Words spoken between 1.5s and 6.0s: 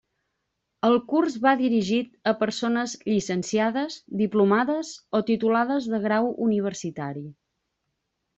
dirigit a persones llicenciades, diplomades o titulades